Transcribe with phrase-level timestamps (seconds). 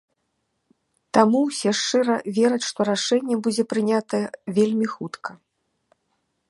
[1.17, 4.25] Таму ўсе шчыра вераць, што рашэнне будзе прынятае
[4.59, 5.31] вельмі хутка.